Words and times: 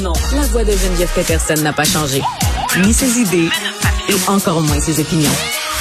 Non, 0.00 0.12
la 0.34 0.42
voix 0.42 0.64
de 0.64 0.70
Geneviève 0.72 1.10
Peterson 1.14 1.54
n'a 1.62 1.72
pas 1.72 1.84
changé. 1.84 2.22
Ni 2.84 2.92
ses 2.92 3.18
idées, 3.18 3.48
et 4.08 4.14
encore 4.28 4.60
moins 4.60 4.80
ses 4.80 5.00
opinions. 5.00 5.30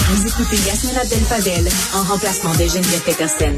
Vous 0.09 0.27
écoutez 0.27 0.57
Yasmine 0.57 0.97
Abdel-Fadel 0.97 1.69
en 1.93 2.03
remplacement 2.03 2.53
de 2.53 2.65
Geneviève 2.67 3.01
Peterson. 3.01 3.53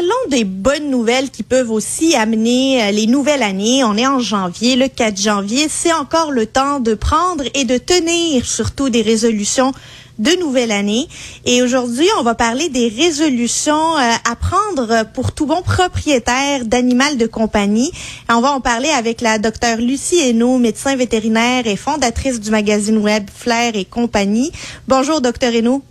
Parlons 0.00 0.30
des 0.30 0.44
bonnes 0.44 0.88
nouvelles 0.88 1.28
qui 1.28 1.42
peuvent 1.42 1.70
aussi 1.70 2.16
amener 2.16 2.82
euh, 2.82 2.90
les 2.90 3.06
nouvelles 3.06 3.42
années. 3.42 3.84
On 3.84 3.98
est 3.98 4.06
en 4.06 4.18
janvier, 4.18 4.74
le 4.74 4.88
4 4.88 5.20
janvier. 5.20 5.66
C'est 5.68 5.92
encore 5.92 6.30
le 6.30 6.46
temps 6.46 6.80
de 6.80 6.94
prendre 6.94 7.44
et 7.52 7.66
de 7.66 7.76
tenir 7.76 8.46
surtout 8.46 8.88
des 8.88 9.02
résolutions 9.02 9.72
de 10.18 10.30
nouvelle 10.40 10.72
année. 10.72 11.06
Et 11.44 11.60
aujourd'hui, 11.60 12.06
on 12.18 12.22
va 12.22 12.34
parler 12.34 12.70
des 12.70 12.88
résolutions 12.88 13.98
euh, 13.98 14.12
à 14.24 14.36
prendre 14.36 15.04
pour 15.12 15.32
tout 15.32 15.44
bon 15.44 15.60
propriétaire 15.60 16.64
d'animal 16.64 17.18
de 17.18 17.26
compagnie. 17.26 17.92
on 18.30 18.40
va 18.40 18.52
en 18.52 18.62
parler 18.62 18.88
avec 18.88 19.20
la 19.20 19.38
docteure 19.38 19.76
Lucie 19.76 20.26
Hainaut, 20.26 20.56
médecin 20.56 20.96
vétérinaire 20.96 21.66
et 21.66 21.76
fondatrice 21.76 22.40
du 22.40 22.50
magazine 22.50 22.96
web 22.96 23.24
Flair 23.30 23.72
et 23.74 23.84
compagnie. 23.84 24.50
Bonjour, 24.88 25.20
docteur 25.20 25.54
Hainaut. 25.54 25.82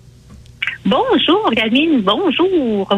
Bonjour, 0.84 1.52
Gamine. 1.54 2.02
Bonjour. 2.02 2.90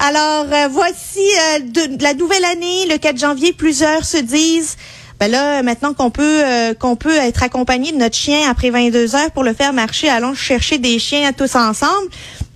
Alors, 0.00 0.46
euh, 0.52 0.68
voici 0.70 1.18
euh, 1.56 1.96
la 2.00 2.14
nouvelle 2.14 2.44
année, 2.44 2.86
le 2.88 2.98
4 2.98 3.18
janvier. 3.18 3.52
Plusieurs 3.52 4.04
se 4.04 4.18
disent, 4.18 4.76
ben 5.18 5.28
là, 5.28 5.60
maintenant 5.64 5.92
qu'on 5.92 6.10
peut 6.10 6.44
euh, 6.44 6.72
qu'on 6.74 6.94
peut 6.94 7.16
être 7.16 7.42
accompagné 7.42 7.90
de 7.90 7.96
notre 7.96 8.14
chien 8.14 8.48
après 8.48 8.70
22 8.70 9.16
heures 9.16 9.30
pour 9.32 9.42
le 9.42 9.54
faire 9.54 9.72
marcher, 9.72 10.08
allons 10.08 10.34
chercher 10.34 10.78
des 10.78 11.00
chiens 11.00 11.32
tous 11.32 11.56
ensemble. 11.56 12.08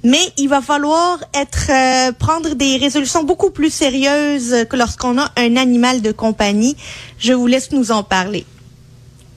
Mais 0.04 0.20
il 0.36 0.48
va 0.48 0.60
falloir 0.60 1.18
être 1.34 2.12
prendre 2.18 2.54
des 2.54 2.76
résolutions 2.76 3.22
beaucoup 3.22 3.50
plus 3.50 3.72
sérieuses 3.72 4.66
que 4.68 4.76
lorsqu'on 4.76 5.16
a 5.18 5.30
un 5.36 5.56
animal 5.56 6.02
de 6.02 6.10
compagnie. 6.10 6.76
Je 7.18 7.32
vous 7.32 7.46
laisse 7.46 7.70
nous 7.70 7.92
en 7.92 8.02
parler. 8.02 8.44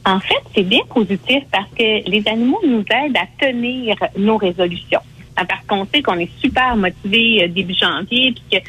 En 0.05 0.19
fait, 0.19 0.41
c'est 0.55 0.63
bien 0.63 0.81
positif 0.91 1.43
parce 1.51 1.69
que 1.77 2.09
les 2.09 2.23
animaux 2.27 2.61
nous 2.67 2.83
aident 2.89 3.17
à 3.17 3.45
tenir 3.45 3.95
nos 4.17 4.37
résolutions. 4.37 5.01
Parce 5.35 5.65
qu'on 5.67 5.85
sait 5.85 6.01
qu'on 6.01 6.17
est 6.17 6.29
super 6.39 6.75
motivé 6.75 7.43
euh, 7.43 7.47
début 7.47 7.73
janvier, 7.73 8.33
puis 8.33 8.59
que 8.59 8.67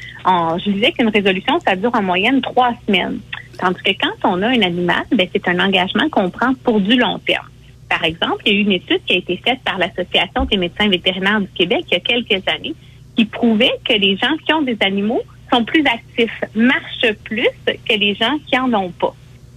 je 0.64 0.70
disais 0.70 0.92
qu'une 0.92 1.08
résolution, 1.08 1.60
ça 1.60 1.76
dure 1.76 1.94
en 1.94 2.02
moyenne 2.02 2.40
trois 2.40 2.72
semaines. 2.86 3.20
Tandis 3.58 3.82
que 3.82 3.92
quand 3.92 4.30
on 4.30 4.42
a 4.42 4.48
un 4.48 4.62
animal, 4.62 5.04
ben, 5.12 5.28
c'est 5.32 5.48
un 5.48 5.58
engagement 5.60 6.08
qu'on 6.10 6.28
prend 6.30 6.54
pour 6.64 6.80
du 6.80 6.96
long 6.96 7.18
terme. 7.20 7.46
Par 7.88 8.04
exemple, 8.04 8.42
il 8.44 8.52
y 8.52 8.56
a 8.56 8.58
eu 8.58 8.62
une 8.62 8.72
étude 8.72 9.00
qui 9.06 9.14
a 9.14 9.16
été 9.16 9.36
faite 9.36 9.60
par 9.64 9.78
l'Association 9.78 10.44
des 10.44 10.56
médecins 10.56 10.88
vétérinaires 10.88 11.40
du 11.40 11.48
Québec 11.48 11.84
il 11.90 11.94
y 11.94 11.96
a 11.96 12.00
quelques 12.00 12.48
années 12.48 12.74
qui 13.16 13.24
prouvait 13.24 13.72
que 13.84 13.94
les 13.94 14.16
gens 14.16 14.36
qui 14.44 14.52
ont 14.52 14.62
des 14.62 14.76
animaux 14.80 15.22
sont 15.52 15.64
plus 15.64 15.84
actifs, 15.86 16.44
marchent 16.54 17.14
plus 17.24 17.48
que 17.66 17.94
les 17.94 18.14
gens 18.14 18.36
qui 18.46 18.58
en 18.58 18.72
ont 18.74 18.90
pas. 18.90 19.14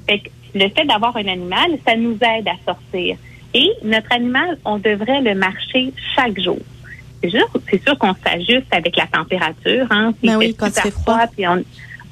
Fait 0.07 0.19
que 0.19 0.29
le 0.53 0.69
fait 0.69 0.85
d'avoir 0.85 1.16
un 1.17 1.27
animal, 1.27 1.71
ça 1.85 1.95
nous 1.95 2.17
aide 2.21 2.47
à 2.47 2.55
sortir. 2.66 3.17
Et 3.53 3.69
notre 3.83 4.11
animal, 4.13 4.57
on 4.63 4.77
devrait 4.77 5.21
le 5.21 5.33
marcher 5.35 5.91
chaque 6.16 6.39
jour. 6.39 6.59
C'est 7.22 7.30
sûr, 7.30 7.48
c'est 7.70 7.84
sûr 7.84 7.98
qu'on 7.98 8.16
s'ajuste 8.16 8.67
avec 8.72 8.95
la 8.95 9.08
température. 9.08 9.88
Hein, 9.89 10.14
ben 10.23 10.38
oui, 10.38 10.56
quand 10.58 10.70
c'est 10.72 10.92
froid. 10.92 11.25
puis 11.36 11.48
on, 11.48 11.64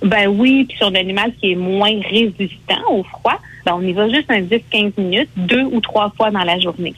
ben 0.04 0.28
oui, 0.28 0.66
puis 0.68 0.78
sur 0.78 0.88
un 0.88 0.96
animal 0.96 1.34
qui 1.40 1.52
est 1.54 1.56
moins 1.56 2.00
résistant 2.10 2.82
au 2.90 3.04
froid, 3.04 3.40
ben 3.66 3.74
on 3.76 3.82
y 3.82 3.94
va 3.94 4.10
juste 4.10 4.30
un 4.30 4.42
10-15 4.42 4.94
minutes, 4.98 5.30
deux 5.36 5.64
ou 5.64 5.80
trois 5.82 6.12
fois 6.12 6.30
dans 6.30 6.44
la 6.44 6.60
journée. 6.60 6.94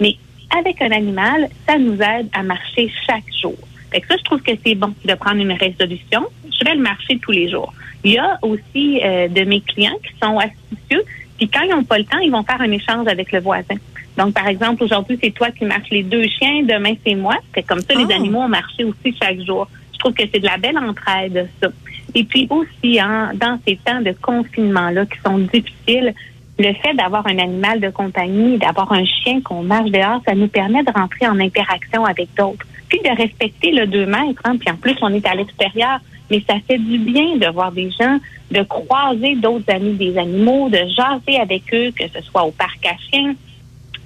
Mais 0.00 0.16
avec 0.58 0.80
un 0.82 0.90
animal, 0.90 1.48
ça 1.68 1.78
nous 1.78 2.00
aide 2.00 2.28
à 2.32 2.42
marcher 2.42 2.90
chaque 3.06 3.24
jour. 3.40 3.56
Fait 3.92 4.00
que 4.00 4.06
ça, 4.08 4.16
je 4.16 4.24
trouve 4.24 4.42
que 4.42 4.52
c'est 4.64 4.74
bon 4.74 4.94
de 5.04 5.14
prendre 5.14 5.40
une 5.40 5.52
résolution. 5.52 6.26
Je 6.50 6.64
vais 6.64 6.74
le 6.74 6.82
marcher 6.82 7.18
tous 7.18 7.32
les 7.32 7.50
jours. 7.50 7.72
Il 8.04 8.12
y 8.12 8.18
a 8.18 8.38
aussi 8.42 9.00
euh, 9.04 9.28
de 9.28 9.42
mes 9.42 9.60
clients 9.60 9.98
qui 10.02 10.12
sont 10.22 10.38
astucieux, 10.38 11.04
puis 11.36 11.48
quand 11.48 11.62
ils 11.62 11.70
n'ont 11.70 11.84
pas 11.84 11.98
le 11.98 12.04
temps, 12.04 12.18
ils 12.18 12.30
vont 12.30 12.42
faire 12.42 12.60
un 12.60 12.70
échange 12.70 13.06
avec 13.08 13.32
le 13.32 13.40
voisin. 13.40 13.76
Donc, 14.20 14.34
par 14.34 14.48
exemple, 14.48 14.84
aujourd'hui, 14.84 15.18
c'est 15.22 15.30
toi 15.30 15.50
qui 15.50 15.64
marches 15.64 15.88
les 15.90 16.02
deux 16.02 16.24
chiens, 16.24 16.62
demain, 16.62 16.92
c'est 17.06 17.14
moi. 17.14 17.36
C'est 17.54 17.62
comme 17.62 17.80
ça, 17.80 17.94
les 17.94 18.04
ah. 18.10 18.16
animaux 18.16 18.40
ont 18.40 18.48
marché 18.48 18.84
aussi 18.84 19.16
chaque 19.18 19.40
jour. 19.40 19.66
Je 19.94 19.98
trouve 19.98 20.12
que 20.12 20.24
c'est 20.30 20.40
de 20.40 20.46
la 20.46 20.58
belle 20.58 20.76
entraide, 20.76 21.48
ça. 21.58 21.68
Et 22.14 22.24
puis 22.24 22.46
aussi, 22.50 23.00
hein, 23.00 23.30
dans 23.34 23.58
ces 23.66 23.76
temps 23.76 24.02
de 24.02 24.14
confinement-là 24.20 25.06
qui 25.06 25.18
sont 25.24 25.38
difficiles, 25.38 26.12
le 26.58 26.72
fait 26.74 26.92
d'avoir 26.94 27.26
un 27.26 27.38
animal 27.38 27.80
de 27.80 27.88
compagnie, 27.88 28.58
d'avoir 28.58 28.92
un 28.92 29.06
chien 29.06 29.40
qu'on 29.40 29.62
marche 29.62 29.90
dehors, 29.90 30.20
ça 30.26 30.34
nous 30.34 30.48
permet 30.48 30.82
de 30.82 30.92
rentrer 30.92 31.26
en 31.26 31.40
interaction 31.40 32.04
avec 32.04 32.28
d'autres. 32.36 32.66
Puis 32.90 33.00
de 33.02 33.16
respecter 33.16 33.70
le 33.70 33.86
deux 33.86 34.04
mètres, 34.04 34.42
hein, 34.44 34.56
puis 34.58 34.70
en 34.70 34.76
plus, 34.76 34.96
on 35.00 35.14
est 35.14 35.26
à 35.26 35.34
l'extérieur, 35.34 35.98
mais 36.30 36.42
ça 36.46 36.56
fait 36.68 36.76
du 36.76 36.98
bien 36.98 37.36
de 37.36 37.46
voir 37.46 37.72
des 37.72 37.90
gens, 37.90 38.18
de 38.50 38.62
croiser 38.64 39.36
d'autres 39.36 39.72
amis 39.72 39.94
des 39.94 40.18
animaux, 40.18 40.68
de 40.68 40.80
jaser 40.94 41.40
avec 41.40 41.62
eux, 41.72 41.90
que 41.98 42.04
ce 42.12 42.20
soit 42.22 42.44
au 42.44 42.50
parc 42.50 42.84
à 42.84 42.96
chiens, 43.10 43.34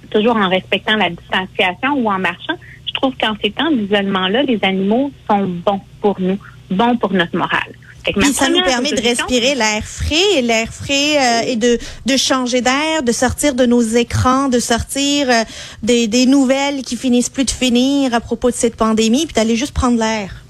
toujours 0.09 0.35
en 0.35 0.49
respectant 0.49 0.95
la 0.95 1.09
distanciation 1.09 1.93
ou 1.93 2.09
en 2.09 2.19
marchant, 2.19 2.55
je 2.87 2.93
trouve 2.93 3.13
qu'en 3.17 3.35
ces 3.41 3.51
temps 3.51 3.71
d'isolement-là, 3.71 4.43
les 4.43 4.59
animaux 4.63 5.11
sont 5.29 5.45
bons 5.47 5.81
pour 6.01 6.19
nous, 6.19 6.37
bons 6.69 6.97
pour 6.97 7.13
notre 7.13 7.37
morale. 7.37 7.73
Puis 8.13 8.33
ça 8.33 8.49
nous 8.49 8.61
permet 8.61 8.91
de 8.91 9.01
respirer 9.01 9.55
l'air 9.55 9.83
frais, 9.83 10.41
l'air 10.43 10.67
frais 10.67 11.17
euh, 11.17 11.51
et 11.51 11.55
de, 11.55 11.79
de 12.05 12.17
changer 12.17 12.61
d'air, 12.61 13.01
de 13.03 13.11
sortir 13.11 13.55
de 13.55 13.65
nos 13.65 13.81
écrans, 13.81 14.47
de 14.47 14.59
sortir 14.59 15.29
euh, 15.29 15.43
des, 15.81 16.07
des 16.07 16.25
nouvelles 16.27 16.83
qui 16.83 16.97
finissent 16.97 17.29
plus 17.29 17.45
de 17.45 17.51
finir 17.51 18.13
à 18.13 18.19
propos 18.19 18.51
de 18.51 18.55
cette 18.55 18.75
pandémie, 18.75 19.25
puis 19.25 19.33
d'aller 19.33 19.55
juste 19.55 19.73
prendre 19.73 19.97
l'air. 19.97 20.43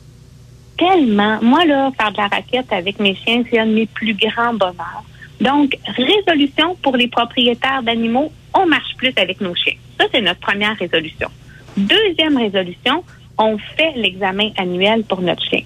Tellement. 0.77 1.39
Moi, 1.41 1.63
là, 1.65 1.91
faire 1.97 2.11
de 2.11 2.17
la 2.17 2.27
raquette 2.27 2.71
avec 2.71 2.99
mes 2.99 3.15
chiens, 3.15 3.43
c'est 3.49 3.57
un 3.57 3.67
de 3.67 3.73
mes 3.73 3.85
plus 3.85 4.13
grands 4.13 4.53
bonheurs. 4.53 5.03
Donc, 5.39 5.77
résolution 5.85 6.75
pour 6.81 6.97
les 6.97 7.07
propriétaires 7.07 7.83
d'animaux, 7.83 8.31
on 8.55 8.65
marche 8.65 8.95
plus 8.97 9.13
avec 9.17 9.41
nos 9.41 9.53
chiens. 9.55 9.75
Ça, 9.99 10.05
c'est 10.11 10.21
notre 10.21 10.39
première 10.39 10.75
résolution. 10.77 11.29
Deuxième 11.77 12.37
résolution, 12.37 13.03
on 13.37 13.57
fait 13.57 13.91
l'examen 13.95 14.49
annuel 14.57 15.03
pour 15.03 15.21
notre 15.21 15.43
chien. 15.43 15.61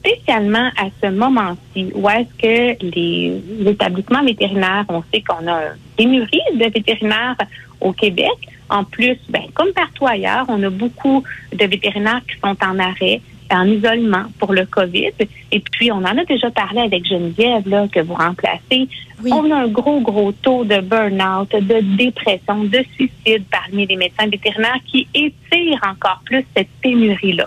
Spécialement 0.00 0.70
à 0.76 0.86
ce 1.02 1.10
moment-ci, 1.10 1.92
où 1.94 2.08
est-ce 2.08 2.42
que 2.42 2.84
les 2.84 3.40
établissements 3.70 4.24
vétérinaires, 4.24 4.84
on 4.88 5.02
sait 5.12 5.22
qu'on 5.22 5.46
a 5.46 5.66
une 5.66 5.76
pénurie 5.96 6.40
de 6.54 6.64
vétérinaires 6.64 7.36
au 7.80 7.92
Québec. 7.92 8.32
En 8.68 8.84
plus, 8.84 9.18
ben, 9.28 9.42
comme 9.54 9.72
partout 9.72 10.06
ailleurs, 10.06 10.46
on 10.48 10.60
a 10.62 10.70
beaucoup 10.70 11.22
de 11.52 11.64
vétérinaires 11.66 12.22
qui 12.26 12.38
sont 12.40 12.56
en 12.64 12.78
arrêt 12.78 13.20
en 13.54 13.66
isolement 13.66 14.24
pour 14.38 14.52
le 14.52 14.66
COVID. 14.66 15.12
Et 15.50 15.60
puis, 15.60 15.90
on 15.92 15.96
en 15.96 16.18
a 16.18 16.24
déjà 16.24 16.50
parlé 16.50 16.80
avec 16.80 17.04
Geneviève, 17.06 17.68
là, 17.68 17.86
que 17.88 18.00
vous 18.00 18.14
remplacez. 18.14 18.88
On 19.24 19.50
a 19.50 19.56
un 19.56 19.68
gros, 19.68 20.00
gros 20.00 20.32
taux 20.32 20.64
de 20.64 20.80
burn-out, 20.80 21.50
de 21.52 21.96
dépression, 21.96 22.64
de 22.64 22.84
suicide 22.94 23.44
parmi 23.50 23.86
les 23.86 23.96
médecins 23.96 24.26
vétérinaires 24.26 24.80
qui 24.86 25.06
étirent 25.14 25.82
encore 25.88 26.20
plus 26.24 26.44
cette 26.56 26.70
pénurie-là. 26.82 27.46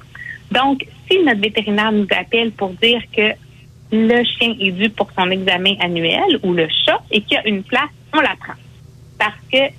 Donc, 0.51 0.85
si 1.09 1.21
notre 1.23 1.41
vétérinaire 1.41 1.91
nous 1.91 2.07
appelle 2.17 2.51
pour 2.51 2.69
dire 2.69 3.01
que 3.15 3.31
le 3.91 4.23
chien 4.23 4.55
est 4.59 4.71
dû 4.71 4.89
pour 4.89 5.09
son 5.17 5.29
examen 5.29 5.75
annuel 5.79 6.39
ou 6.43 6.53
le 6.53 6.67
chat 6.85 7.01
et 7.11 7.21
qu'il 7.21 7.33
y 7.33 7.37
a 7.37 7.47
une 7.47 7.63
place, 7.63 7.89
on 8.13 8.21
la 8.21 8.35
prend. 8.39 8.53
Parce 9.19 9.35
que 9.51 9.73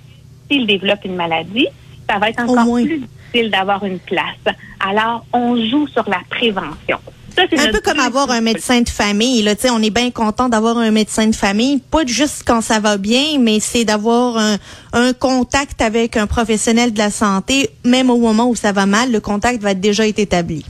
s'il 0.48 0.66
développe 0.66 1.04
une 1.04 1.16
maladie, 1.16 1.68
ça 2.08 2.18
va 2.18 2.30
être 2.30 2.40
encore 2.40 2.74
plus 2.74 3.02
difficile 3.36 3.50
d'avoir 3.50 3.84
une 3.84 3.98
place. 3.98 4.56
Alors, 4.80 5.24
on 5.32 5.56
joue 5.56 5.86
sur 5.88 6.08
la 6.08 6.20
prévention. 6.28 6.98
un 7.38 7.72
peu 7.72 7.80
comme 7.80 8.00
avoir 8.00 8.30
un 8.30 8.40
médecin 8.40 8.80
de 8.80 8.88
famille. 8.88 9.42
Là, 9.42 9.54
on 9.70 9.82
est 9.82 9.90
bien 9.90 10.10
content 10.10 10.48
d'avoir 10.48 10.78
un 10.78 10.90
médecin 10.90 11.26
de 11.26 11.34
famille, 11.34 11.78
pas 11.78 12.04
juste 12.06 12.44
quand 12.46 12.60
ça 12.60 12.80
va 12.80 12.96
bien, 12.96 13.38
mais 13.38 13.60
c'est 13.60 13.84
d'avoir 13.84 14.38
un, 14.38 14.56
un, 14.92 15.12
contact 15.12 15.82
avec 15.82 16.16
un 16.16 16.26
professionnel 16.26 16.92
de 16.92 16.98
la 16.98 17.10
santé, 17.10 17.70
même 17.84 18.10
au 18.10 18.18
moment 18.18 18.48
où 18.48 18.54
ça 18.54 18.72
va 18.72 18.86
mal, 18.86 19.12
le 19.12 19.20
contact 19.20 19.62
va 19.62 19.74
déjà 19.74 20.06
être 20.06 20.18
établi. 20.18 20.64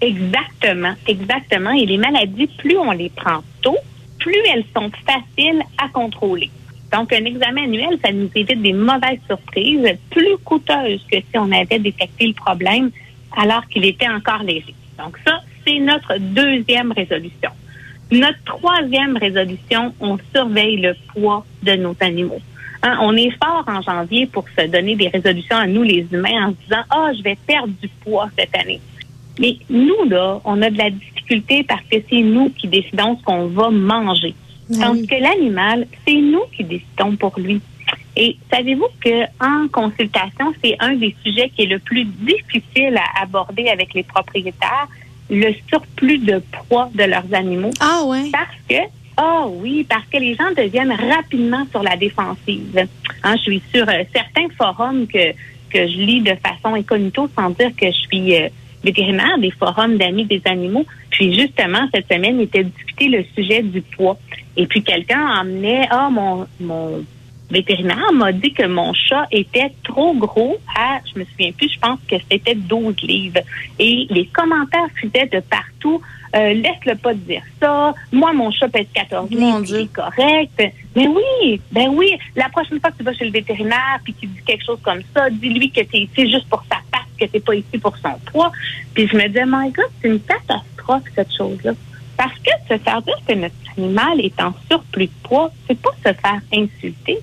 Exactement, 0.00 0.94
exactement. 1.06 1.70
Et 1.70 1.86
les 1.86 1.98
maladies, 1.98 2.48
plus 2.58 2.76
on 2.76 2.90
les 2.90 3.10
prend 3.10 3.42
tôt, 3.60 3.76
plus 4.18 4.40
elles 4.52 4.64
sont 4.74 4.90
faciles 5.06 5.62
à 5.78 5.88
contrôler. 5.88 6.50
Donc, 6.92 7.12
un 7.12 7.24
examen 7.24 7.64
annuel, 7.64 7.98
ça 8.04 8.12
nous 8.12 8.28
évite 8.34 8.60
des 8.60 8.72
mauvaises 8.72 9.20
surprises 9.26 9.96
plus 10.10 10.36
coûteuses 10.44 11.04
que 11.10 11.18
si 11.18 11.38
on 11.38 11.50
avait 11.50 11.78
détecté 11.78 12.26
le 12.26 12.34
problème 12.34 12.90
alors 13.36 13.66
qu'il 13.66 13.84
était 13.84 14.08
encore 14.08 14.42
léger. 14.42 14.74
Donc, 14.98 15.16
ça, 15.26 15.40
c'est 15.66 15.78
notre 15.78 16.18
deuxième 16.18 16.92
résolution. 16.92 17.50
Notre 18.10 18.44
troisième 18.44 19.16
résolution, 19.16 19.94
on 20.00 20.18
surveille 20.34 20.76
le 20.76 20.94
poids 21.14 21.46
de 21.62 21.72
nos 21.72 21.96
animaux. 22.00 22.40
Hein, 22.82 22.98
on 23.00 23.16
est 23.16 23.30
fort 23.42 23.64
en 23.66 23.80
janvier 23.80 24.26
pour 24.26 24.44
se 24.58 24.66
donner 24.66 24.96
des 24.96 25.08
résolutions 25.08 25.56
à 25.56 25.66
nous, 25.66 25.82
les 25.82 26.06
humains, 26.12 26.48
en 26.48 26.50
se 26.50 26.56
disant, 26.64 26.82
ah, 26.90 27.10
je 27.16 27.22
vais 27.22 27.38
perdre 27.46 27.72
du 27.80 27.88
poids 27.88 28.28
cette 28.36 28.54
année. 28.54 28.80
Mais 29.40 29.56
nous, 29.70 30.04
là, 30.10 30.40
on 30.44 30.60
a 30.60 30.68
de 30.68 30.76
la 30.76 30.90
difficulté 30.90 31.62
parce 31.62 31.82
que 31.90 31.96
c'est 32.10 32.20
nous 32.20 32.50
qui 32.50 32.68
décidons 32.68 33.16
ce 33.16 33.22
qu'on 33.22 33.46
va 33.46 33.70
manger. 33.70 34.34
Parce 34.78 35.02
que 35.02 35.14
l'animal, 35.20 35.86
c'est 36.06 36.14
nous 36.14 36.44
qui 36.56 36.64
décidons 36.64 37.16
pour 37.16 37.38
lui. 37.38 37.60
Et 38.16 38.36
savez-vous 38.52 38.88
que 39.00 39.24
en 39.40 39.68
consultation, 39.68 40.52
c'est 40.62 40.76
un 40.80 40.94
des 40.94 41.14
sujets 41.24 41.50
qui 41.50 41.62
est 41.62 41.66
le 41.66 41.78
plus 41.78 42.04
difficile 42.04 42.96
à 42.96 43.22
aborder 43.22 43.68
avec 43.68 43.94
les 43.94 44.02
propriétaires, 44.02 44.88
le 45.30 45.52
surplus 45.68 46.18
de 46.18 46.42
poids 46.68 46.90
de 46.94 47.04
leurs 47.04 47.32
animaux. 47.32 47.70
Ah 47.80 48.02
ouais. 48.04 48.30
Parce 48.30 48.56
que 48.68 48.86
ah 49.16 49.46
oui, 49.46 49.84
parce 49.88 50.06
que 50.06 50.18
les 50.18 50.34
gens 50.34 50.50
deviennent 50.56 50.92
rapidement 50.92 51.66
sur 51.70 51.82
la 51.82 51.96
défensive. 51.96 52.86
Hein, 53.22 53.36
je 53.36 53.42
suis 53.42 53.62
sur 53.72 53.88
euh, 53.88 54.04
certains 54.12 54.48
forums 54.56 55.06
que 55.06 55.32
que 55.72 55.88
je 55.88 55.96
lis 55.96 56.20
de 56.20 56.34
façon 56.34 56.74
incognito 56.74 57.30
sans 57.34 57.48
dire 57.50 57.70
que 57.74 57.86
je 57.86 57.92
suis 57.92 58.36
euh, 58.36 58.48
vétérinaire, 58.84 59.38
des 59.38 59.50
forums 59.50 59.96
d'amis 59.96 60.24
des 60.24 60.42
animaux. 60.44 60.84
Puis 61.10 61.34
justement, 61.34 61.86
cette 61.94 62.12
semaine, 62.12 62.36
il 62.38 62.42
était 62.42 62.64
discuté 62.64 63.08
le 63.08 63.24
sujet 63.34 63.62
du 63.62 63.82
poids. 63.82 64.18
Et 64.56 64.66
puis 64.66 64.82
quelqu'un 64.82 65.40
emmenait, 65.40 65.86
ah, 65.90 66.08
mon, 66.10 66.46
mon 66.60 67.04
vétérinaire 67.52 68.12
m'a 68.12 68.32
dit 68.32 68.52
que 68.52 68.66
mon 68.66 68.92
chat 68.94 69.26
était 69.30 69.72
trop 69.84 70.14
gros 70.14 70.58
à, 70.76 70.98
je 71.12 71.20
me 71.20 71.24
souviens 71.24 71.52
plus, 71.52 71.70
je 71.72 71.78
pense 71.78 72.00
que 72.08 72.16
c'était 72.30 72.54
12 72.54 72.96
livres. 73.02 73.40
Et 73.78 74.06
les 74.10 74.26
commentaires 74.26 74.88
fusaient 74.94 75.26
de 75.26 75.40
partout. 75.40 76.00
Euh, 76.34 76.54
laisse-le 76.54 76.94
pas 76.94 77.12
dire 77.12 77.42
ça. 77.60 77.94
Moi, 78.10 78.32
mon 78.32 78.50
chat 78.50 78.66
pèse 78.68 78.86
14 78.94 79.30
livres, 79.30 79.64
c'est 79.66 79.92
correct. 79.92 80.62
Mais 80.96 81.06
oui, 81.06 81.60
ben 81.70 81.88
oui. 81.90 82.16
La 82.34 82.48
prochaine 82.48 82.80
fois 82.80 82.90
que 82.90 82.96
tu 82.96 83.04
vas 83.04 83.12
chez 83.12 83.26
le 83.26 83.30
vétérinaire 83.30 84.00
puis 84.02 84.14
qu'il 84.14 84.30
dit 84.30 84.40
quelque 84.46 84.64
chose 84.64 84.78
comme 84.82 85.02
ça, 85.14 85.28
dis-lui 85.28 85.70
que 85.70 85.82
tu 85.82 85.96
es 85.96 86.00
ici 86.00 86.30
juste 86.30 86.48
pour 86.48 86.64
sa 86.70 86.78
que 87.28 87.38
tu 87.38 87.40
pas 87.40 87.54
ici 87.54 87.78
pour 87.78 87.96
son 87.98 88.18
poids. 88.30 88.52
Puis 88.94 89.08
je 89.08 89.16
me 89.16 89.26
disais, 89.28 89.44
my 89.46 89.70
God, 89.70 89.86
c'est 90.00 90.08
une 90.08 90.20
catastrophe, 90.20 91.02
cette 91.14 91.34
chose-là. 91.34 91.72
Parce 92.16 92.38
que 92.38 92.50
se 92.68 92.78
faire 92.78 93.02
dire 93.02 93.18
que 93.26 93.34
notre 93.34 93.54
animal 93.76 94.20
est 94.20 94.40
en 94.40 94.54
surplus 94.70 95.06
de 95.06 95.28
poids, 95.28 95.50
c'est 95.66 95.80
pas 95.80 95.92
se 96.04 96.12
faire 96.12 96.40
insulter, 96.52 97.18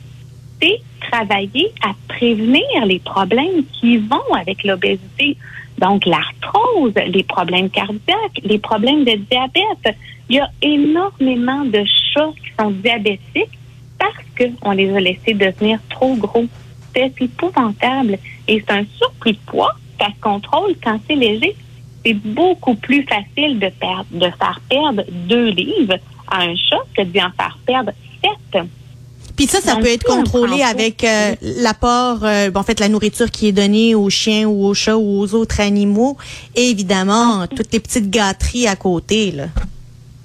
c'est 0.61 0.81
travailler 1.09 1.71
à 1.81 1.93
prévenir 2.07 2.85
les 2.85 2.99
problèmes 2.99 3.63
qui 3.73 3.97
vont 3.97 4.33
avec 4.33 4.63
l'obésité. 4.63 5.37
Donc, 5.77 6.05
l'arthrose, 6.05 6.93
les 7.07 7.23
problèmes 7.23 7.69
cardiaques, 7.69 8.41
les 8.43 8.59
problèmes 8.59 9.05
de 9.05 9.15
diabète. 9.15 9.95
Il 10.29 10.35
y 10.35 10.39
a 10.39 10.49
énormément 10.61 11.63
de 11.65 11.83
chats 12.13 12.31
qui 12.43 12.51
sont 12.59 12.71
diabétiques 12.71 13.57
parce 13.97 14.51
qu'on 14.61 14.71
les 14.71 14.93
a 14.93 14.99
laissés 14.99 15.33
devenir 15.33 15.79
trop 15.89 16.15
gros. 16.15 16.45
C'est 16.93 17.13
épouvantable. 17.21 18.17
Et 18.47 18.63
c'est 18.67 18.73
un 18.73 18.83
surplus 18.97 19.33
de 19.33 19.37
poids, 19.45 19.75
ça 19.99 20.07
se 20.07 20.21
contrôle 20.21 20.75
quand 20.83 20.99
c'est 21.07 21.15
léger. 21.15 21.55
C'est 22.05 22.13
beaucoup 22.13 22.75
plus 22.75 23.03
facile 23.03 23.59
de, 23.59 23.69
perdre, 23.69 24.05
de 24.11 24.29
faire 24.39 24.61
perdre 24.69 25.03
deux 25.27 25.49
livres 25.49 25.97
à 26.29 26.43
un 26.43 26.55
chat 26.55 26.83
que 26.95 27.03
d'en 27.03 27.29
faire 27.37 27.57
perdre 27.65 27.91
sept. 28.23 28.63
Puis 29.35 29.47
ça, 29.47 29.61
ça 29.61 29.77
peut 29.77 29.87
être 29.87 30.03
contrôlé 30.03 30.61
avec 30.63 31.03
euh, 31.05 31.33
l'apport, 31.41 32.25
euh, 32.25 32.49
en 32.53 32.63
fait, 32.63 32.79
la 32.81 32.89
nourriture 32.89 33.31
qui 33.31 33.47
est 33.47 33.53
donnée 33.53 33.95
aux 33.95 34.09
chiens 34.09 34.45
ou 34.47 34.65
aux 34.65 34.73
chats 34.73 34.97
ou 34.97 35.21
aux 35.21 35.33
autres 35.33 35.61
animaux, 35.61 36.17
et 36.55 36.69
évidemment 36.69 37.47
toutes 37.47 37.71
les 37.71 37.79
petites 37.79 38.09
gâteries 38.09 38.67
à 38.67 38.75
côté. 38.75 39.31
Là. 39.31 39.45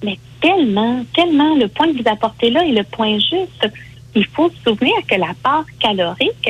Mais 0.03 0.19
tellement, 0.41 1.05
tellement, 1.15 1.55
le 1.55 1.69
point 1.69 1.87
que 1.93 2.01
vous 2.01 2.09
apportez 2.09 2.49
là 2.49 2.65
est 2.65 2.73
le 2.73 2.83
point 2.83 3.17
juste. 3.17 3.69
Il 4.15 4.25
faut 4.27 4.49
se 4.49 4.69
souvenir 4.69 4.93
que 5.07 5.15
l'apport 5.15 5.63
calorique 5.79 6.49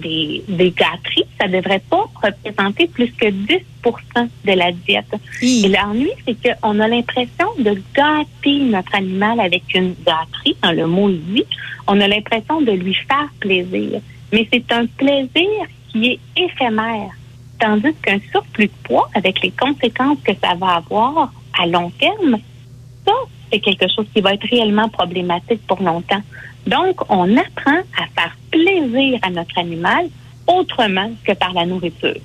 des, 0.00 0.42
des 0.48 0.70
gâteries, 0.70 1.26
ça 1.40 1.48
ne 1.48 1.56
devrait 1.56 1.82
pas 1.90 2.04
représenter 2.22 2.86
plus 2.86 3.10
que 3.12 3.28
10 3.28 3.58
de 4.44 4.52
la 4.52 4.72
diète. 4.72 5.14
Et 5.42 5.68
l'ennui, 5.68 6.10
c'est 6.24 6.36
qu'on 6.60 6.80
a 6.80 6.88
l'impression 6.88 7.48
de 7.58 7.80
gâter 7.94 8.58
notre 8.64 8.94
animal 8.94 9.40
avec 9.40 9.62
une 9.74 9.94
gâterie, 10.04 10.56
dans 10.62 10.72
le 10.72 10.86
mot 10.86 11.10
dit, 11.10 11.44
on 11.86 12.00
a 12.00 12.08
l'impression 12.08 12.60
de 12.60 12.72
lui 12.72 12.94
faire 12.94 13.28
plaisir. 13.40 14.00
Mais 14.32 14.48
c'est 14.52 14.70
un 14.72 14.86
plaisir 14.86 15.66
qui 15.88 16.06
est 16.12 16.20
éphémère. 16.36 17.10
Tandis 17.58 17.94
qu'un 18.02 18.18
surplus 18.32 18.66
de 18.66 18.72
poids, 18.84 19.08
avec 19.14 19.40
les 19.42 19.50
conséquences 19.50 20.18
que 20.24 20.32
ça 20.42 20.54
va 20.54 20.76
avoir 20.76 21.32
à 21.58 21.66
long 21.66 21.90
terme, 21.98 22.38
ça, 23.06 23.12
c'est 23.50 23.60
quelque 23.60 23.86
chose 23.88 24.06
qui 24.14 24.20
va 24.20 24.34
être 24.34 24.46
réellement 24.48 24.88
problématique 24.88 25.66
pour 25.66 25.82
longtemps. 25.82 26.22
Donc, 26.66 27.10
on 27.10 27.36
apprend 27.36 27.78
à 27.98 28.06
faire 28.14 28.36
plaisir 28.50 29.18
à 29.22 29.30
notre 29.30 29.58
animal 29.58 30.08
autrement 30.46 31.10
que 31.24 31.32
par 31.32 31.52
la 31.52 31.64
nourriture. 31.66 32.16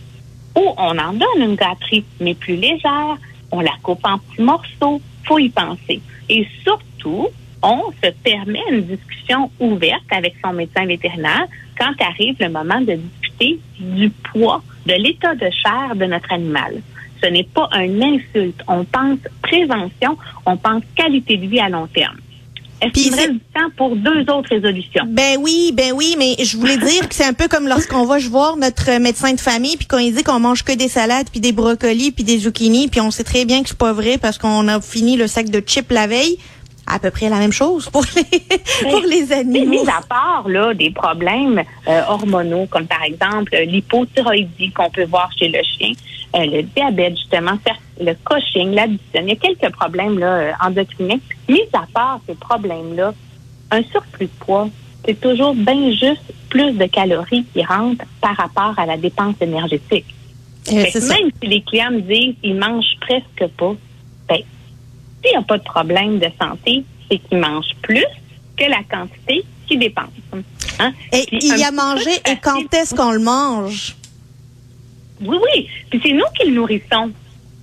Ou 0.55 0.73
on 0.77 0.97
en 0.97 1.13
donne 1.13 1.41
une 1.41 1.55
gâterie, 1.55 2.03
mais 2.19 2.33
plus 2.33 2.55
légère, 2.55 3.17
on 3.51 3.61
la 3.61 3.73
coupe 3.81 4.05
en 4.05 4.17
petits 4.17 4.41
morceaux, 4.41 5.01
faut 5.23 5.39
y 5.39 5.49
penser. 5.49 6.01
Et 6.29 6.47
surtout, 6.63 7.29
on 7.63 7.91
se 8.03 8.09
permet 8.23 8.63
une 8.71 8.81
discussion 8.81 9.51
ouverte 9.59 10.03
avec 10.11 10.35
son 10.43 10.53
médecin 10.53 10.85
vétérinaire 10.85 11.45
quand 11.77 11.93
arrive 11.99 12.35
le 12.39 12.49
moment 12.49 12.81
de 12.81 12.95
discuter 12.95 13.59
du 13.79 14.09
poids, 14.09 14.63
de 14.85 14.93
l'état 14.93 15.35
de 15.35 15.49
chair 15.49 15.95
de 15.95 16.05
notre 16.05 16.31
animal. 16.31 16.81
Ce 17.23 17.27
n'est 17.27 17.43
pas 17.43 17.69
un 17.71 18.01
insulte. 18.01 18.61
On 18.67 18.83
pense 18.83 19.19
prévention, 19.41 20.17
on 20.45 20.57
pense 20.57 20.83
qualité 20.95 21.37
de 21.37 21.47
vie 21.47 21.59
à 21.59 21.69
long 21.69 21.87
terme. 21.87 22.17
Est-ce 22.81 22.93
qu'il 22.93 23.13
reste 23.13 23.33
du 23.33 23.39
temps 23.53 23.69
pour 23.77 23.95
deux 23.95 24.21
autres 24.21 24.49
résolutions? 24.49 25.05
Ben 25.07 25.37
oui, 25.39 25.71
ben 25.71 25.91
oui, 25.93 26.15
mais 26.17 26.43
je 26.43 26.57
voulais 26.57 26.77
dire 26.85 27.07
que 27.07 27.13
c'est 27.13 27.25
un 27.25 27.33
peu 27.33 27.47
comme 27.47 27.67
lorsqu'on 27.67 28.05
va 28.05 28.17
voir 28.17 28.57
notre 28.57 28.99
médecin 28.99 29.33
de 29.33 29.39
famille, 29.39 29.77
puis 29.77 29.85
quand 29.85 29.99
il 29.99 30.13
dit 30.13 30.23
qu'on 30.23 30.39
mange 30.39 30.63
que 30.63 30.73
des 30.73 30.87
salades, 30.87 31.27
puis 31.29 31.39
des 31.39 31.51
brocolis, 31.51 32.11
puis 32.11 32.23
des 32.23 32.39
zucchini, 32.39 32.87
puis 32.87 32.99
on 32.99 33.11
sait 33.11 33.23
très 33.23 33.45
bien 33.45 33.61
que 33.61 33.69
c'est 33.69 33.77
pas 33.77 33.93
vrai 33.93 34.17
parce 34.17 34.39
qu'on 34.39 34.67
a 34.67 34.81
fini 34.81 35.15
le 35.15 35.27
sac 35.27 35.49
de 35.49 35.59
chips 35.59 35.91
la 35.91 36.07
veille 36.07 36.39
à 36.87 36.99
peu 36.99 37.11
près 37.11 37.29
la 37.29 37.37
même 37.37 37.51
chose 37.51 37.89
pour 37.89 38.03
les, 38.15 38.39
pour 38.89 39.01
les 39.01 39.31
animaux. 39.31 39.83
Mis 39.83 39.89
à 39.89 40.01
part 40.07 40.47
là, 40.47 40.73
des 40.73 40.89
problèmes 40.89 41.61
euh, 41.87 42.01
hormonaux, 42.07 42.65
comme 42.65 42.87
par 42.87 43.03
exemple 43.03 43.55
l'hypothyroïdie 43.55 44.71
qu'on 44.71 44.89
peut 44.89 45.05
voir 45.05 45.29
chez 45.37 45.49
le 45.49 45.59
chien, 45.63 45.93
euh, 46.35 46.45
le 46.45 46.63
diabète, 46.63 47.17
justement, 47.17 47.57
le 47.99 48.13
coaching, 48.23 48.71
l'addition, 48.71 49.21
il 49.21 49.27
y 49.27 49.31
a 49.31 49.35
quelques 49.35 49.71
problèmes 49.73 50.17
là, 50.17 50.33
euh, 50.33 50.51
endocriniens. 50.63 51.19
Mis 51.49 51.61
à 51.73 51.85
part 51.93 52.19
ces 52.27 52.35
problèmes-là, 52.35 53.13
un 53.71 53.83
surplus 53.83 54.27
de 54.27 54.45
poids, 54.45 54.69
c'est 55.05 55.19
toujours 55.19 55.55
bien 55.55 55.91
juste 55.91 56.33
plus 56.49 56.73
de 56.73 56.85
calories 56.85 57.45
qui 57.53 57.63
rentrent 57.63 58.05
par 58.21 58.35
rapport 58.35 58.73
à 58.77 58.85
la 58.85 58.97
dépense 58.97 59.35
énergétique. 59.41 60.05
même 60.69 61.31
si 61.41 61.47
les 61.47 61.61
clients 61.61 61.91
me 61.91 62.01
disent 62.01 62.35
qu'ils 62.41 62.55
mangent 62.55 62.97
presque 63.01 63.51
pas, 63.57 63.73
ben, 64.29 64.37
s'il 65.23 65.31
n'y 65.31 65.37
a 65.37 65.41
pas 65.41 65.57
de 65.57 65.63
problème 65.63 66.19
de 66.19 66.27
santé, 66.39 66.83
c'est 67.09 67.17
qu'ils 67.17 67.39
mangent 67.39 67.75
plus 67.81 68.05
que 68.57 68.65
la 68.65 68.83
quantité 68.89 69.43
qu'ils 69.67 69.79
dépensent. 69.79 70.11
Hein? 70.79 70.93
Et 71.11 71.25
il 71.31 71.57
y 71.57 71.63
a 71.63 71.71
mangé 71.71 72.11
et 72.29 72.37
quand 72.41 72.73
est-ce 72.73 72.95
qu'on 72.95 73.11
le 73.11 73.19
mange? 73.19 73.95
Oui, 75.21 75.37
oui. 75.41 75.67
Puis 75.89 76.01
c'est 76.03 76.13
nous 76.13 76.25
qui 76.37 76.49
le 76.49 76.55
nourrissons 76.55 77.11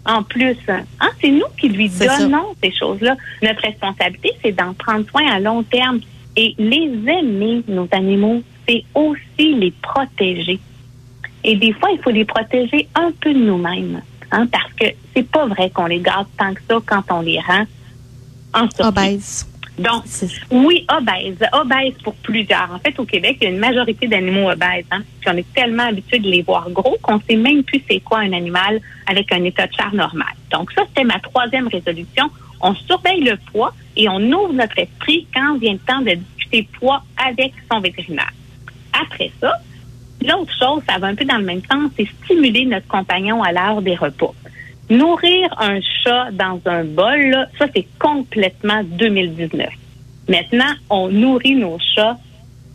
en 0.04 0.22
plus. 0.22 0.56
Hein? 0.68 1.10
C'est 1.20 1.30
nous 1.30 1.46
qui 1.58 1.68
lui 1.68 1.88
donnons 1.88 2.54
ces 2.62 2.72
choses-là. 2.72 3.16
Notre 3.42 3.62
responsabilité, 3.62 4.32
c'est 4.42 4.52
d'en 4.52 4.74
prendre 4.74 5.08
soin 5.08 5.26
à 5.30 5.38
long 5.40 5.62
terme. 5.62 6.00
Et 6.36 6.54
les 6.58 6.90
aimer, 7.06 7.62
nos 7.66 7.88
animaux, 7.90 8.42
c'est 8.68 8.84
aussi 8.94 9.54
les 9.54 9.72
protéger. 9.82 10.58
Et 11.44 11.56
des 11.56 11.72
fois, 11.72 11.90
il 11.92 11.98
faut 12.00 12.10
les 12.10 12.24
protéger 12.24 12.88
un 12.94 13.10
peu 13.20 13.32
de 13.32 13.38
nous-mêmes. 13.38 14.02
Hein, 14.30 14.46
parce 14.46 14.72
que 14.74 14.86
c'est 15.14 15.28
pas 15.28 15.46
vrai 15.46 15.70
qu'on 15.70 15.86
les 15.86 16.00
garde 16.00 16.26
tant 16.38 16.52
que 16.52 16.60
ça 16.68 16.78
quand 16.84 17.02
on 17.10 17.20
les 17.22 17.40
rend 17.40 17.64
en. 18.54 18.68
Donc, 19.78 20.04
oui, 20.50 20.86
obèses. 20.88 21.38
Obèses 21.52 21.94
pour 22.02 22.14
plusieurs. 22.16 22.70
En 22.72 22.78
fait, 22.78 22.98
au 22.98 23.04
Québec, 23.04 23.38
il 23.40 23.44
y 23.44 23.46
a 23.46 23.50
une 23.50 23.58
majorité 23.58 24.08
d'animaux 24.08 24.50
obèses. 24.50 24.86
Hein, 24.90 25.02
puis 25.20 25.30
on 25.30 25.36
est 25.36 25.52
tellement 25.54 25.84
habitué 25.84 26.18
de 26.18 26.28
les 26.28 26.42
voir 26.42 26.68
gros 26.70 26.96
qu'on 27.02 27.20
sait 27.20 27.36
même 27.36 27.62
plus 27.62 27.82
c'est 27.88 28.00
quoi 28.00 28.18
un 28.18 28.32
animal 28.32 28.80
avec 29.06 29.32
un 29.32 29.44
état 29.44 29.66
de 29.66 29.72
chair 29.72 29.94
normal. 29.94 30.34
Donc, 30.50 30.72
ça, 30.72 30.82
c'était 30.88 31.04
ma 31.04 31.18
troisième 31.20 31.68
résolution. 31.68 32.30
On 32.60 32.74
surveille 32.74 33.22
le 33.22 33.36
poids 33.52 33.72
et 33.96 34.08
on 34.08 34.20
ouvre 34.32 34.52
notre 34.52 34.78
esprit 34.78 35.26
quand 35.32 35.58
vient 35.58 35.74
le 35.74 35.78
temps 35.78 36.00
de 36.00 36.14
discuter 36.14 36.68
poids 36.78 37.02
avec 37.24 37.52
son 37.70 37.80
vétérinaire. 37.80 38.32
Après 38.92 39.30
ça, 39.40 39.60
L'autre 40.20 40.52
chose, 40.58 40.82
ça 40.88 40.98
va 40.98 41.08
un 41.08 41.14
peu 41.14 41.24
dans 41.24 41.38
le 41.38 41.44
même 41.44 41.62
sens, 41.70 41.90
c'est 41.96 42.08
stimuler 42.24 42.66
notre 42.66 42.88
compagnon 42.88 43.42
à 43.42 43.52
l'heure 43.52 43.82
des 43.82 43.94
repas. 43.94 44.34
Nourrir 44.90 45.54
un 45.58 45.80
chat 46.02 46.30
dans 46.32 46.60
un 46.64 46.84
bol, 46.84 47.48
ça 47.58 47.66
c'est 47.74 47.86
complètement 47.98 48.82
2019. 48.84 49.68
Maintenant, 50.28 50.72
on 50.88 51.08
nourrit 51.08 51.56
nos 51.56 51.78
chats 51.94 52.16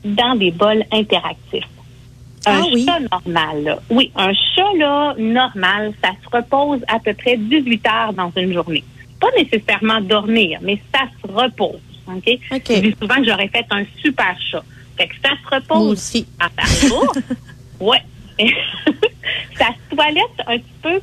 dans 0.04 0.36
des 0.36 0.52
bols 0.52 0.84
interactifs. 0.92 1.68
Un 2.46 2.62
ah 2.62 2.78
chat 2.86 3.00
normal, 3.00 3.80
oui, 3.90 4.12
un 4.16 4.34
chat 4.34 4.74
là, 4.78 5.16
normal, 5.18 5.94
ça 6.04 6.10
se 6.24 6.36
repose 6.36 6.82
à 6.88 7.00
peu 7.00 7.14
près 7.14 7.38
18 7.38 7.88
heures 7.88 8.14
dans 8.14 8.32
une 8.36 8.54
journée. 8.54 8.84
Pas 9.20 9.30
nécessairement 9.38 10.02
dormir, 10.02 10.60
mais 10.62 10.82
ça 10.94 11.06
se 11.22 11.32
repose. 11.32 11.80
OK? 12.08 12.40
Je 12.52 12.80
dis 12.80 12.96
souvent 13.02 13.16
que 13.16 13.26
j'aurais 13.26 13.48
fait 13.48 13.66
un 13.70 13.86
super 14.02 14.36
chat. 14.52 14.64
Fait 14.98 15.08
que 15.08 15.16
ça 15.24 15.30
se 15.30 15.56
repose 15.56 15.92
aussi. 15.92 16.28
à 16.40 16.50
parcours. 16.50 17.16
ouais. 17.80 18.04
ça 19.58 19.68
se 19.68 19.96
toilette 19.96 20.48
un 20.48 20.58
petit 20.58 20.76
peu 20.82 21.00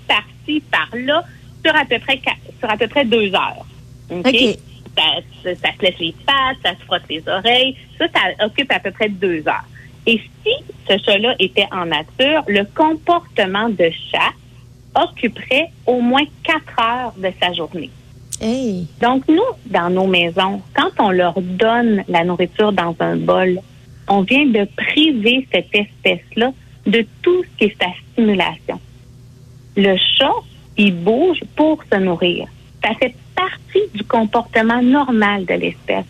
par-ci, 0.59 0.63
par-là, 0.91 1.25
sur 1.65 1.77
à 1.77 1.85
peu 1.85 1.99
près 1.99 2.21
sur 2.59 2.71
à 2.71 2.77
peu 2.77 2.89
près 2.89 3.05
deux 3.05 3.33
heures. 3.35 3.67
OK? 4.11 4.35
Ça, 4.97 5.03
ça, 5.45 5.69
se 5.79 5.83
laisse 5.83 5.99
les 6.01 6.15
pattes, 6.27 6.57
ça 6.65 6.73
se 6.73 6.85
frotte 6.85 7.03
les 7.09 7.23
oreilles. 7.29 7.77
Ça, 7.97 8.07
ça 8.13 8.45
occupe 8.45 8.73
à 8.73 8.81
peu 8.81 8.91
près 8.91 9.09
deux 9.09 9.47
heures. 9.47 9.65
Et 10.07 10.21
si 10.45 10.53
ce 10.89 10.99
chat-là 10.99 11.35
était 11.39 11.69
en 11.71 11.87
nature, 11.87 12.43
le 12.49 12.65
comportement 12.75 13.69
de 13.69 13.91
chat 14.11 14.33
occuperait 14.95 15.71
au 15.87 16.01
moins 16.01 16.25
quatre 16.43 16.81
heures 16.81 17.15
de 17.17 17.31
sa 17.41 17.53
journée. 17.53 17.91
Donc, 19.01 19.29
nous, 19.29 19.43
dans 19.67 19.91
nos 19.91 20.07
maisons, 20.07 20.63
quand 20.75 20.91
on 20.99 21.11
leur 21.11 21.41
donne 21.41 22.03
la 22.09 22.25
nourriture 22.25 22.73
dans 22.73 22.97
un 23.01 23.17
bol, 23.17 23.61
on 24.09 24.23
vient 24.23 24.47
de 24.47 24.67
priver 24.77 25.47
cette 25.53 25.69
espèce-là 25.73 26.53
de 26.87 27.07
tout 27.23 27.45
ce 27.45 27.59
qui 27.59 27.65
est 27.67 27.77
sa 27.81 27.89
stimulation. 28.13 28.81
Le 29.77 29.97
chat, 29.97 30.33
il 30.77 30.95
bouge 30.95 31.41
pour 31.57 31.83
se 31.91 31.97
nourrir. 31.99 32.47
Ça 32.83 32.95
fait 32.95 33.15
partie 33.35 33.89
du 33.95 34.05
comportement 34.05 34.83
normal 34.83 35.45
de 35.47 35.55
l'espèce. 35.55 36.05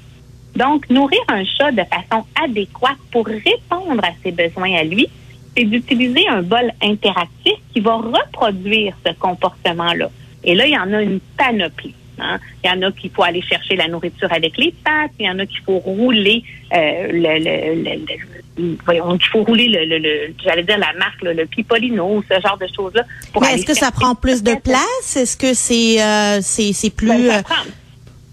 Donc, 0.56 0.88
nourrir 0.90 1.20
un 1.28 1.44
chat 1.44 1.70
de 1.72 1.82
façon 1.84 2.24
adéquate 2.42 2.98
pour 3.12 3.26
répondre 3.26 4.02
à 4.02 4.10
ses 4.22 4.32
besoins 4.32 4.74
à 4.74 4.84
lui, 4.84 5.08
c'est 5.56 5.64
d'utiliser 5.64 6.26
un 6.28 6.42
bol 6.42 6.72
interactif 6.82 7.54
qui 7.72 7.80
va 7.80 7.96
reproduire 7.96 8.94
ce 9.06 9.12
comportement-là. 9.14 10.10
Et 10.44 10.54
là, 10.54 10.66
il 10.66 10.72
y 10.72 10.78
en 10.78 10.92
a 10.92 11.02
une 11.02 11.20
panoplie. 11.36 11.94
Hein. 12.20 12.38
Il 12.62 12.70
y 12.70 12.72
en 12.72 12.82
a 12.82 12.92
qu'il 12.92 13.10
faut 13.10 13.22
aller 13.22 13.42
chercher 13.42 13.76
la 13.76 13.88
nourriture 13.88 14.32
avec 14.32 14.56
les 14.56 14.72
pattes, 14.84 15.12
il 15.18 15.26
y 15.26 15.30
en 15.30 15.38
a 15.38 15.46
qu'il 15.46 15.60
faut 15.60 15.78
rouler 15.78 16.42
euh, 16.74 17.08
le, 17.10 18.76
voyons, 18.84 19.16
qu'il 19.18 19.28
faut 19.28 19.42
rouler 19.44 19.68
le, 19.68 20.32
j'allais 20.44 20.62
dire 20.62 20.78
la 20.78 20.92
marque, 20.98 21.22
le 21.22 21.46
pipolino, 21.46 22.22
ce 22.30 22.40
genre 22.40 22.58
de 22.58 22.66
choses-là. 22.74 23.02
Mais 23.40 23.54
est-ce 23.54 23.66
que 23.66 23.74
ça 23.74 23.90
prend 23.90 24.14
plus 24.14 24.42
de 24.42 24.54
place? 24.54 25.16
Est-ce 25.16 25.36
que 25.36 25.54
c'est 25.54 26.02
euh, 26.02 26.40
c'est 26.42 26.94
plus... 26.94 27.08
Ben, 27.08 27.30
ça, 27.30 27.42
prend, 27.42 27.54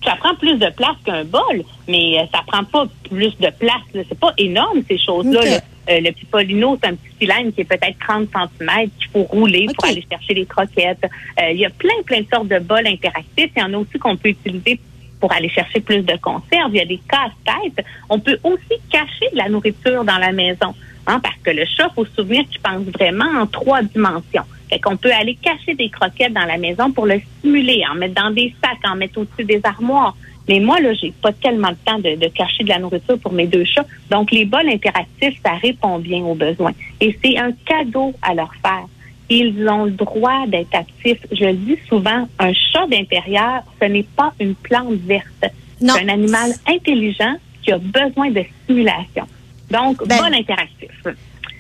ça, 0.03 0.15
prend, 0.17 0.35
plus 0.35 0.57
de 0.57 0.69
place 0.71 0.97
qu'un 1.05 1.23
bol, 1.23 1.63
mais 1.87 2.19
euh, 2.19 2.23
ça 2.33 2.41
prend 2.45 2.63
pas 2.63 2.85
plus 3.09 3.37
de 3.39 3.49
place. 3.59 3.81
C'est 3.93 4.19
pas 4.19 4.33
énorme, 4.37 4.81
ces 4.87 4.97
choses-là. 4.97 5.61
Euh, 5.89 6.01
le 6.01 6.11
pipolino, 6.11 6.77
c'est 6.81 6.89
un 6.89 6.95
petit 6.95 7.15
cylindre 7.19 7.53
qui 7.53 7.61
est 7.61 7.65
peut-être 7.65 7.97
30 7.99 8.29
cm 8.29 8.89
qu'il 8.99 9.09
faut 9.11 9.23
rouler 9.23 9.67
pour 9.75 9.85
aller 9.85 10.05
chercher 10.09 10.33
les 10.33 10.45
croquettes. 10.45 11.05
Euh, 11.39 11.51
il 11.51 11.59
y 11.59 11.65
a 11.65 11.69
plein, 11.69 12.01
plein 12.05 12.21
de 12.21 12.27
sortes 12.27 12.47
de 12.47 12.59
bols 12.59 12.87
interactifs. 12.87 13.51
Il 13.55 13.59
y 13.59 13.63
en 13.63 13.73
a 13.73 13.77
aussi 13.77 13.97
qu'on 13.97 14.17
peut 14.17 14.29
utiliser 14.29 14.79
pour 15.19 15.31
aller 15.31 15.49
chercher 15.49 15.79
plus 15.79 16.01
de 16.01 16.15
conserves. 16.17 16.71
Il 16.73 16.77
y 16.77 16.81
a 16.81 16.85
des 16.85 16.99
casse-têtes. 17.09 17.85
On 18.09 18.19
peut 18.19 18.37
aussi 18.43 18.81
cacher 18.91 19.29
de 19.31 19.37
la 19.37 19.49
nourriture 19.49 20.03
dans 20.03 20.17
la 20.17 20.31
maison. 20.31 20.75
Hein, 21.07 21.21
parce 21.23 21.37
que 21.41 21.51
le 21.51 21.63
chat, 21.65 21.89
faut 21.95 22.05
se 22.05 22.15
souvenir 22.15 22.43
qu'il 22.49 22.59
pense 22.59 22.83
vraiment 22.93 23.41
en 23.41 23.47
trois 23.47 23.81
dimensions. 23.81 24.43
Fait 24.69 24.79
qu'on 24.79 24.97
peut 24.97 25.11
aller 25.13 25.35
cacher 25.35 25.73
des 25.73 25.89
croquettes 25.89 26.33
dans 26.33 26.45
la 26.45 26.57
maison 26.57 26.91
pour 26.91 27.05
le 27.05 27.21
stimuler, 27.39 27.83
en 27.89 27.95
mettre 27.95 28.21
dans 28.21 28.31
des 28.31 28.53
sacs, 28.61 28.79
en 28.83 28.95
mettre 28.97 29.19
au-dessus 29.19 29.45
des 29.45 29.61
armoires. 29.63 30.15
Mais 30.47 30.59
moi, 30.59 30.79
là, 30.79 30.93
j'ai 30.93 31.11
pas 31.21 31.33
tellement 31.33 31.69
de 31.69 31.77
temps 31.85 31.99
de, 31.99 32.15
de, 32.15 32.27
cacher 32.27 32.63
de 32.63 32.69
la 32.69 32.79
nourriture 32.79 33.19
pour 33.19 33.33
mes 33.33 33.47
deux 33.47 33.65
chats. 33.65 33.85
Donc, 34.09 34.31
les 34.31 34.45
bols 34.45 34.69
interactifs, 34.69 35.39
ça 35.43 35.53
répond 35.61 35.99
bien 35.99 36.19
aux 36.23 36.35
besoins. 36.35 36.73
Et 37.01 37.17
c'est 37.23 37.37
un 37.37 37.51
cadeau 37.65 38.13
à 38.21 38.33
leur 38.33 38.53
faire. 38.61 38.85
Ils 39.29 39.67
ont 39.67 39.85
le 39.85 39.91
droit 39.91 40.47
d'être 40.47 40.73
actifs. 40.73 41.19
Je 41.31 41.45
le 41.45 41.53
dis 41.53 41.77
souvent, 41.89 42.27
un 42.39 42.53
chat 42.53 42.87
d'intérieur, 42.87 43.63
ce 43.81 43.87
n'est 43.87 44.07
pas 44.15 44.33
une 44.39 44.55
plante 44.55 44.95
verte. 45.05 45.45
C'est 45.79 45.89
un 45.89 46.07
animal 46.07 46.53
intelligent 46.65 47.35
qui 47.61 47.71
a 47.73 47.77
besoin 47.77 48.31
de 48.31 48.43
stimulation. 48.63 49.27
Donc, 49.69 50.07
ben, 50.07 50.17
bol 50.17 50.33
interactif. 50.33 50.89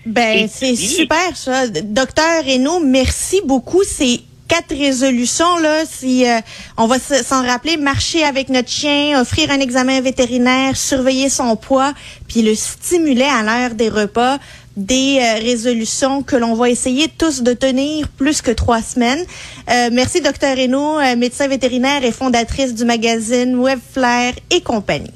Ben, 0.05 0.47
c'est 0.47 0.75
super 0.75 1.35
ça. 1.35 1.67
Docteur 1.67 2.45
Renaud, 2.45 2.79
merci 2.79 3.41
beaucoup. 3.43 3.83
C'est 3.83 4.21
quatre 4.47 4.75
résolutions 4.75 5.57
là 5.57 5.83
si 5.85 6.27
euh, 6.27 6.39
on 6.77 6.87
va 6.87 6.99
s'en 6.99 7.45
rappeler 7.45 7.77
marcher 7.77 8.23
avec 8.23 8.49
notre 8.49 8.69
chien 8.69 9.19
offrir 9.21 9.51
un 9.51 9.59
examen 9.59 10.01
vétérinaire 10.01 10.75
surveiller 10.75 11.29
son 11.29 11.55
poids 11.55 11.93
puis 12.27 12.41
le 12.41 12.55
stimuler 12.55 13.25
à 13.25 13.43
l'heure 13.43 13.75
des 13.75 13.89
repas 13.89 14.37
des 14.75 15.19
euh, 15.19 15.39
résolutions 15.39 16.23
que 16.23 16.35
l'on 16.35 16.53
va 16.53 16.69
essayer 16.69 17.07
tous 17.07 17.41
de 17.41 17.53
tenir 17.53 18.07
plus 18.09 18.43
que 18.43 18.51
trois 18.51 18.83
semaines. 18.83 19.25
Euh, 19.71 19.89
merci, 19.91 20.21
docteur 20.21 20.55
Reynaud, 20.55 20.99
médecin 21.17 21.47
vétérinaire 21.47 22.05
et 22.05 22.11
fondatrice 22.11 22.75
du 22.75 22.85
magazine 22.85 23.55
Web 23.55 23.79
Flair 23.91 24.33
et 24.51 24.61
compagnie. 24.61 25.09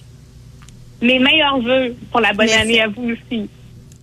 Mes 1.00 1.20
meilleurs 1.20 1.60
voeux 1.60 1.96
pour 2.12 2.22
la 2.22 2.34
bonne 2.34 2.50
année 2.50 2.82
à 2.82 2.88
vous 2.88 3.12
aussi. 3.12 3.48